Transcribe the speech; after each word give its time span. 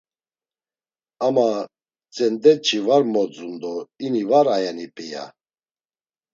Ama, 1.25 1.49
tzendeç̌i 2.13 2.79
var 2.87 3.03
modzun 3.13 3.53
do 3.61 3.73
ini 4.05 4.23
var 4.29 4.45
ayeni 4.55 4.87
p̌iya? 4.95 5.23